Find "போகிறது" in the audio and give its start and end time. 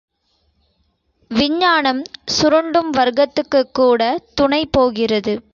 4.65-5.43